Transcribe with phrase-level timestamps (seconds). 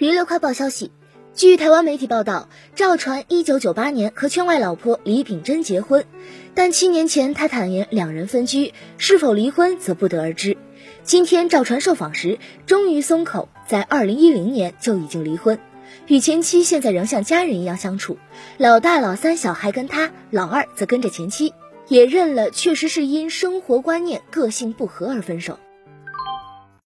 [0.00, 0.90] 娱乐快报消息，
[1.34, 6.06] 据台湾媒体报道，赵传一九九八年和圈外老婆李秉珍结婚，
[6.54, 10.56] 但七年前他坦言两人分居，是否离婚则不得而知。
[11.02, 15.58] 今天赵传受访时，终于松口，在二零一零年就已经离婚，
[16.06, 18.16] 与前妻现在仍像家人一样相处，
[18.56, 21.52] 老大老三小孩跟他，老二则跟着前妻，
[21.88, 25.58] 也认了确实是因生活观念、个性不合而分手。